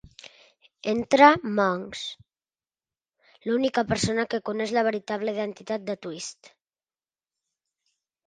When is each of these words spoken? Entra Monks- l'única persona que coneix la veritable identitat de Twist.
Entra 0.91 1.25
Monks- 1.57 1.99
l'única 3.49 3.83
persona 3.91 4.25
que 4.33 4.41
coneix 4.51 4.73
la 4.77 4.85
veritable 4.89 5.35
identitat 5.37 5.85
de 5.91 5.97
Twist. 6.07 6.53